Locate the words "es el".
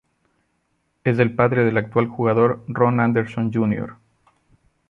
1.03-1.35